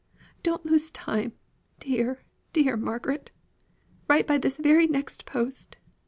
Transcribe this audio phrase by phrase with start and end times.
[0.41, 1.33] Don't lose time,
[1.79, 3.31] dear, dear Margaret.
[4.07, 5.77] Write by this very next post.